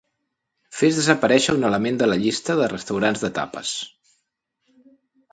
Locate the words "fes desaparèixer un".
0.75-1.67